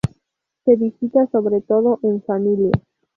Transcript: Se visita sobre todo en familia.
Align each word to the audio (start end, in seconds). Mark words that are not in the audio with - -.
Se 0.65 0.75
visita 0.77 1.27
sobre 1.27 1.61
todo 1.61 1.99
en 2.01 2.23
familia. 2.23 2.71